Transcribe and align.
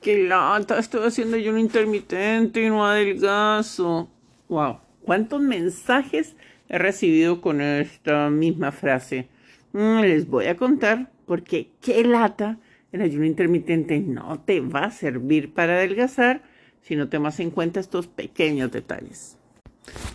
qué 0.00 0.24
lata, 0.24 0.78
estoy 0.78 1.06
haciendo 1.06 1.36
ayuno 1.36 1.58
intermitente 1.58 2.62
y 2.62 2.68
no 2.68 2.86
adelgazo. 2.86 4.08
Wow, 4.48 4.78
¿cuántos 5.02 5.40
mensajes 5.40 6.34
he 6.68 6.78
recibido 6.78 7.40
con 7.40 7.60
esta 7.60 8.30
misma 8.30 8.72
frase? 8.72 9.28
Mm, 9.72 10.00
les 10.00 10.28
voy 10.28 10.46
a 10.46 10.56
contar 10.56 11.10
porque 11.26 11.70
qué 11.80 12.04
lata, 12.04 12.58
el 12.90 13.02
ayuno 13.02 13.26
intermitente 13.26 13.98
no 14.00 14.40
te 14.40 14.60
va 14.60 14.84
a 14.84 14.90
servir 14.90 15.52
para 15.52 15.74
adelgazar 15.74 16.42
si 16.80 16.96
no 16.96 17.08
tomas 17.08 17.38
en 17.40 17.50
cuenta 17.50 17.80
estos 17.80 18.06
pequeños 18.06 18.72
detalles. 18.72 19.36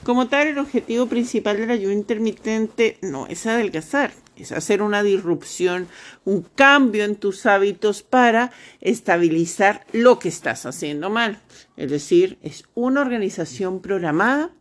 Como 0.04 0.28
tal, 0.28 0.48
el 0.48 0.58
objetivo 0.58 1.08
principal 1.08 1.58
del 1.58 1.72
ayuno 1.72 1.94
intermitente 1.94 2.98
no 3.02 3.28
es 3.28 3.46
adelgazar, 3.46 4.12
es 4.36 4.52
hacer 4.52 4.82
una 4.82 5.04
disrupción, 5.04 5.88
un 6.26 6.42
cambio 6.56 7.04
en 7.04 7.16
tus 7.16 7.46
hábitos 7.46 8.04
para 8.04 8.52
estabilizar 8.82 9.86
lo 9.92 10.20
que 10.20 10.30
estás 10.30 10.66
haciendo 10.66 11.10
mal. 11.10 11.40
Es 11.78 11.90
decir, 11.90 12.38
es 12.42 12.66
una 12.76 13.02
organización 13.02 13.82
programada 13.82 14.52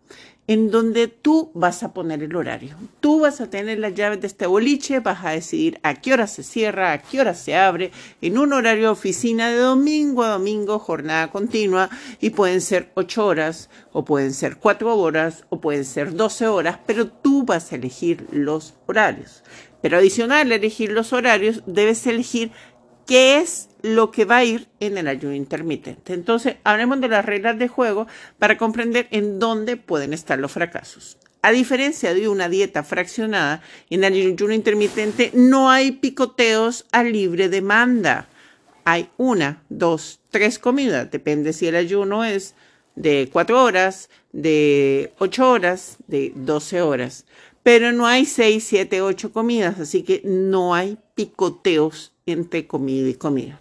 en 0.49 0.71
donde 0.71 1.07
tú 1.07 1.51
vas 1.55 1.83
a 1.83 1.95
poner 1.95 2.23
el 2.23 2.35
horario. 2.35 2.77
Tú 3.01 3.21
vas 3.21 3.41
a 3.41 3.49
tener 3.49 3.79
las 3.79 3.95
llaves 3.95 4.21
de 4.21 4.27
este 4.27 4.47
boliche, 4.47 5.01
vas 5.01 5.25
a 5.25 5.31
decidir 5.31 5.79
a 5.83 5.95
qué 5.95 6.13
hora 6.13 6.27
se 6.27 6.43
cierra, 6.43 6.93
a 6.93 6.99
qué 6.99 7.21
hora 7.21 7.35
se 7.35 7.55
abre, 7.55 7.93
en 8.21 8.39
un 8.39 8.53
horario 8.53 8.85
de 8.85 8.89
oficina 8.89 9.51
de 9.51 9.59
domingo 9.59 10.25
a 10.25 10.31
domingo, 10.31 10.79
jornada 10.79 11.31
continua, 11.31 11.89
y 12.21 12.31
pueden 12.31 12.61
ser 12.61 12.91
ocho 12.95 13.25
horas, 13.25 13.71
o 13.93 14.05
pueden 14.05 14.35
ser 14.35 14.57
cuatro 14.57 14.97
horas, 14.97 15.45
pueden 15.63 15.87
ser 15.87 16.13
doce 16.15 16.47
horas, 16.47 16.79
pero 16.85 17.09
tú 17.09 17.45
vas 17.45 17.73
a 17.73 17.77
elegir 17.77 18.27
los 18.31 18.75
horarios. 18.87 19.43
Pero 19.81 19.97
adicional 19.97 20.53
a 20.53 20.55
elegir 20.57 20.93
los 20.93 21.15
horarios, 21.15 21.63
debes 21.67 22.07
elegir 22.07 22.51
qué 23.07 23.39
es 23.39 23.71
lo 23.81 24.11
que 24.11 24.27
va 24.27 24.39
a 24.39 24.45
ir 24.45 24.69
en 24.81 24.99
el 24.99 25.09
ayuno 25.09 25.35
intermitente. 25.35 26.13
Entonces, 26.13 26.57
hablemos 26.65 27.01
de 27.01 27.09
las 27.09 27.25
reglas 27.25 27.59
de 27.59 27.69
juego 27.69 28.07
para 28.39 28.59
comprender 28.59 29.09
en 29.11 29.39
dónde 29.39 29.77
pueden 29.77 30.13
estar 30.13 30.39
los 30.39 30.53
fracasos. 30.53 31.17
A 31.43 31.51
diferencia 31.51 32.15
de 32.15 32.29
una 32.29 32.49
dieta 32.49 32.85
fraccionada, 32.85 33.63
en 33.91 34.05
el 34.05 34.15
ayuno 34.15 34.55
intermitente 34.55 35.33
no 35.35 35.71
hay 35.71 35.93
picoteos 35.93 36.87
a 36.93 37.03
libre 37.03 37.49
demanda. 37.49 38.29
Hay 38.85 39.11
una, 39.17 39.65
dos, 39.69 40.21
tres 40.31 40.61
comidas, 40.61 41.11
depende 41.11 41.53
si 41.53 41.67
el 41.67 41.75
ayuno 41.75 42.25
es 42.25 42.55
de 42.95 43.29
cuatro 43.33 43.63
horas, 43.63 44.11
de 44.33 45.13
ocho 45.19 45.51
horas, 45.51 45.99
de 46.07 46.33
doce 46.35 46.81
horas. 46.81 47.27
Pero 47.63 47.93
no 47.93 48.07
hay 48.07 48.27
seis, 48.27 48.65
siete, 48.65 49.03
ocho 49.03 49.33
comidas, 49.33 49.79
así 49.79 50.03
que 50.03 50.23
no 50.25 50.75
hay 50.75 50.99
picoteos 51.15 52.13
entre 52.27 52.67
comida 52.67 53.09
y 53.09 53.15
comida. 53.15 53.61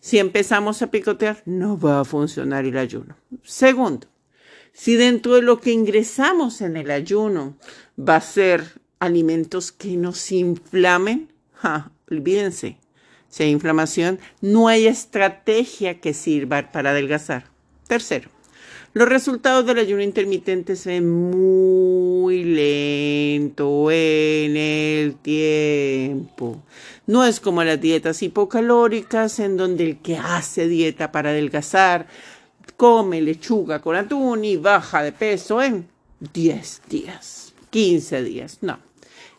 Si 0.00 0.18
empezamos 0.18 0.82
a 0.82 0.90
picotear, 0.90 1.42
no 1.46 1.78
va 1.78 2.00
a 2.00 2.04
funcionar 2.04 2.66
el 2.66 2.76
ayuno. 2.76 3.16
Segundo, 3.42 4.06
si 4.72 4.96
dentro 4.96 5.36
de 5.36 5.42
lo 5.42 5.60
que 5.60 5.70
ingresamos 5.70 6.60
en 6.60 6.76
el 6.76 6.90
ayuno 6.90 7.56
va 7.98 8.16
a 8.16 8.20
ser 8.20 8.64
alimentos 8.98 9.72
que 9.72 9.96
nos 9.96 10.30
inflamen, 10.30 11.32
olvídense, 12.10 12.76
si 13.28 13.42
hay 13.44 13.50
inflamación, 13.50 14.18
no 14.40 14.68
hay 14.68 14.86
estrategia 14.86 16.00
que 16.00 16.12
sirva 16.12 16.70
para 16.70 16.90
adelgazar. 16.90 17.50
Tercero, 17.86 18.28
los 18.94 19.08
resultados 19.08 19.66
del 19.66 19.78
ayuno 19.78 20.02
intermitente 20.02 20.76
se 20.76 20.90
ven 20.90 21.10
muy 21.10 22.44
lento 22.44 23.90
en 23.90 24.56
el 24.56 25.16
tiempo. 25.16 26.62
No 27.06 27.24
es 27.24 27.40
como 27.40 27.64
las 27.64 27.80
dietas 27.80 28.22
hipocalóricas 28.22 29.40
en 29.40 29.56
donde 29.56 29.84
el 29.84 29.96
que 29.98 30.16
hace 30.16 30.68
dieta 30.68 31.10
para 31.10 31.30
adelgazar 31.30 32.06
come 32.76 33.20
lechuga 33.20 33.80
con 33.80 33.96
atún 33.96 34.44
y 34.44 34.56
baja 34.56 35.02
de 35.02 35.10
peso 35.10 35.60
en 35.60 35.88
10 36.32 36.82
días, 36.88 37.52
15 37.70 38.22
días. 38.22 38.58
No. 38.62 38.78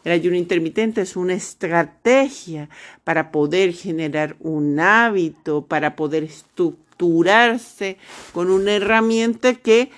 El 0.06 0.12
ayuno 0.12 0.38
intermitente 0.38 1.02
es 1.02 1.16
una 1.16 1.34
estrategia 1.34 2.70
para 3.04 3.32
poder 3.32 3.74
generar 3.74 4.36
un 4.40 4.80
hábito, 4.80 5.66
para 5.66 5.96
poder 5.96 6.24
estructurarse 6.24 7.98
con 8.32 8.52
una 8.52 8.74
herramienta 8.74 9.56
que 9.56 9.90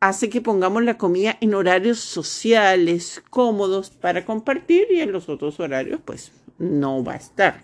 hace 0.00 0.28
que 0.30 0.40
pongamos 0.40 0.82
la 0.82 0.98
comida 0.98 1.38
en 1.40 1.54
horarios 1.54 2.00
sociales 2.00 3.22
cómodos 3.30 3.90
para 3.90 4.24
compartir 4.24 4.88
y 4.90 5.00
en 5.00 5.12
los 5.12 5.28
otros 5.28 5.60
horarios 5.60 6.00
pues 6.04 6.32
no 6.58 7.04
va 7.04 7.12
a 7.12 7.16
estar. 7.16 7.62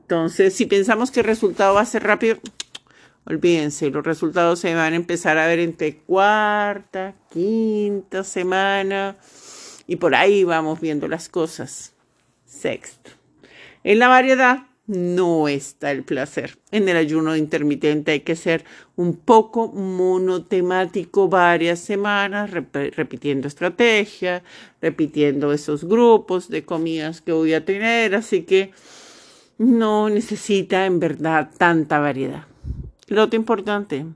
Entonces, 0.00 0.54
si 0.54 0.64
pensamos 0.64 1.10
que 1.10 1.20
el 1.20 1.26
resultado 1.26 1.74
va 1.74 1.82
a 1.82 1.86
ser 1.86 2.02
rápido, 2.02 2.38
olvídense, 3.26 3.90
los 3.90 4.04
resultados 4.04 4.58
se 4.58 4.74
van 4.74 4.94
a 4.94 4.96
empezar 4.96 5.36
a 5.36 5.46
ver 5.46 5.58
entre 5.58 5.98
cuarta, 5.98 7.14
quinta 7.30 8.24
semana 8.24 9.18
y 9.90 9.96
por 9.96 10.14
ahí 10.14 10.44
vamos 10.44 10.80
viendo 10.80 11.08
las 11.08 11.28
cosas. 11.28 11.94
Sexto, 12.46 13.10
en 13.82 13.98
la 13.98 14.06
variedad 14.06 14.68
no 14.86 15.48
está 15.48 15.90
el 15.90 16.04
placer. 16.04 16.58
En 16.70 16.88
el 16.88 16.96
ayuno 16.96 17.34
intermitente 17.34 18.12
hay 18.12 18.20
que 18.20 18.36
ser 18.36 18.64
un 18.94 19.16
poco 19.16 19.66
monotemático 19.66 21.28
varias 21.28 21.80
semanas, 21.80 22.52
repitiendo 22.52 23.48
estrategia, 23.48 24.44
repitiendo 24.80 25.52
esos 25.52 25.82
grupos 25.82 26.48
de 26.48 26.62
comidas 26.62 27.20
que 27.20 27.32
voy 27.32 27.54
a 27.54 27.64
tener, 27.64 28.14
así 28.14 28.42
que 28.42 28.70
no 29.58 30.08
necesita 30.08 30.86
en 30.86 31.00
verdad 31.00 31.50
tanta 31.58 31.98
variedad. 31.98 32.44
Lo 33.08 33.24
otro 33.24 33.40
importante, 33.40 34.06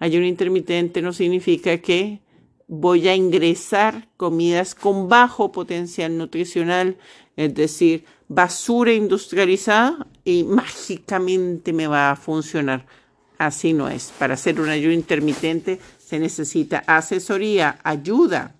ayuno 0.00 0.26
intermitente 0.26 1.02
no 1.02 1.12
significa 1.12 1.78
que 1.78 2.18
voy 2.68 3.08
a 3.08 3.16
ingresar 3.16 4.08
comidas 4.16 4.74
con 4.74 5.08
bajo 5.08 5.50
potencial 5.50 6.16
nutricional, 6.16 6.98
es 7.36 7.54
decir, 7.54 8.04
basura 8.28 8.92
industrializada 8.92 10.06
y 10.24 10.44
mágicamente 10.44 11.72
me 11.72 11.86
va 11.86 12.10
a 12.10 12.16
funcionar. 12.16 12.86
Así 13.38 13.72
no 13.72 13.88
es. 13.88 14.12
Para 14.18 14.34
hacer 14.34 14.60
un 14.60 14.68
ayuno 14.68 14.92
intermitente 14.92 15.80
se 15.98 16.18
necesita 16.18 16.84
asesoría, 16.86 17.78
ayuda, 17.82 18.54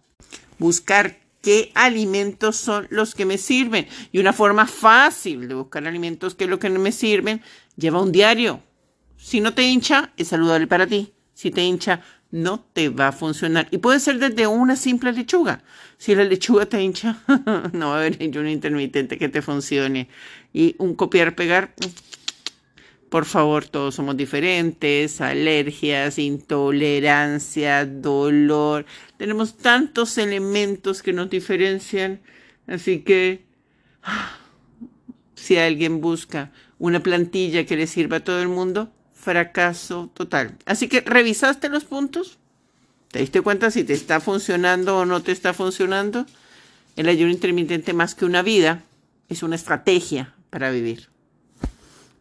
buscar 0.59 1.19
qué 1.43 1.71
alimentos 1.75 2.57
son 2.57 2.87
los 2.91 3.15
que 3.15 3.27
me 3.27 3.39
sirven. 3.39 3.89
Y 4.13 4.19
una 4.21 4.33
forma 4.33 4.67
fácil 4.67 5.49
de 5.49 5.55
buscar 5.55 5.87
alimentos 5.87 6.35
que 6.35 6.47
lo 6.47 6.59
que 6.59 6.71
no 6.71 6.81
me 6.81 6.93
sirven, 6.93 7.43
lleva 7.77 8.01
un 8.01 8.13
diario. 8.13 8.63
Si 9.17 9.41
no 9.41 9.53
te 9.53 9.65
hincha, 9.65 10.13
es 10.17 10.29
saludable 10.29 10.67
para 10.67 10.87
ti. 10.87 11.13
Si 11.35 11.51
te 11.51 11.63
hincha, 11.63 12.03
no 12.31 12.61
te 12.61 12.89
va 12.89 13.09
a 13.09 13.13
funcionar. 13.13 13.69
Y 13.71 13.79
puede 13.79 14.01
ser 14.01 14.19
desde 14.19 14.47
una 14.47 14.77
simple 14.77 15.13
lechuga. 15.13 15.63
Si 15.97 16.15
la 16.15 16.25
lechuga 16.25 16.67
te 16.67 16.83
hincha, 16.83 17.21
no 17.73 17.91
va 17.91 17.97
a 17.97 17.99
haber 17.99 18.19
ayuno 18.21 18.51
intermitente 18.51 19.19
que 19.19 19.29
te 19.29 19.43
funcione. 19.43 20.09
Y 20.53 20.75
un 20.79 20.95
copiar-pegar, 20.95 21.75
por 23.09 23.25
favor, 23.25 23.65
todos 23.65 23.95
somos 23.95 24.17
diferentes, 24.17 25.21
alergias, 25.21 26.19
intolerancia, 26.19 27.87
dolor. 27.87 28.85
Tenemos 29.17 29.57
tantos 29.57 30.19
elementos 30.19 31.03
que 31.03 31.15
nos 31.15 31.31
diferencian. 31.31 32.21
Así 32.67 33.01
que, 33.01 33.45
si 35.35 35.57
alguien 35.57 36.01
busca 36.03 36.53
una 36.79 37.01
plantilla 37.01 37.65
que 37.65 37.77
le 37.77 37.87
sirva 37.87 38.19
a 38.19 38.25
todo 38.25 38.43
el 38.43 38.49
mundo, 38.49 38.93
fracaso 39.29 40.11
total. 40.15 40.57
Así 40.65 40.89
que 40.89 41.03
revisaste 41.03 41.69
los 41.69 41.85
puntos, 41.85 42.39
te 43.11 43.19
diste 43.19 43.43
cuenta 43.43 43.71
si 43.71 43.85
te 43.85 43.93
está 43.93 44.21
funcionando 44.21 45.01
o 45.01 45.05
no 45.05 45.23
te 45.23 45.33
está 45.33 45.53
funcionando. 45.53 46.25
El 46.97 47.11
ayuno 47.11 47.31
intermitente 47.31 47.93
más 47.93 48.15
que 48.15 48.25
una 48.25 48.41
vida 48.41 48.85
es 49.29 49.43
una 49.43 49.57
estrategia 49.57 50.33
para 50.49 50.71
vivir. 50.71 51.11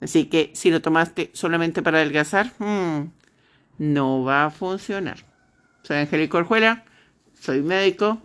Así 0.02 0.26
que 0.26 0.52
si 0.54 0.70
lo 0.70 0.82
tomaste 0.82 1.32
solamente 1.34 1.82
para 1.82 2.00
adelgazar, 2.00 2.52
hmm, 2.60 3.10
no 3.78 4.26
va 4.26 4.46
a 4.46 4.50
funcionar. 4.50 5.20
Soy 5.84 5.96
Angélica 5.96 6.40
Orjuela, 6.40 6.84
soy 7.40 7.62
médico 7.62 8.22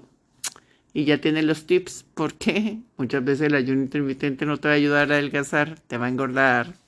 y 0.92 1.04
ya 1.04 1.20
tienes 1.20 1.44
los 1.44 1.66
tips 1.66 2.04
porque 2.14 2.80
muchas 2.96 3.24
veces 3.24 3.46
el 3.46 3.54
ayuno 3.54 3.80
intermitente 3.80 4.44
no 4.44 4.56
te 4.56 4.66
va 4.66 4.74
a 4.74 4.76
ayudar 4.76 5.12
a 5.12 5.14
adelgazar, 5.14 5.78
te 5.86 5.98
va 5.98 6.06
a 6.06 6.08
engordar. 6.08 6.81